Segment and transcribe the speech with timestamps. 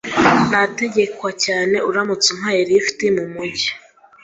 [0.49, 3.69] Nategekwa cyane uramutse umpaye lift mumujyi.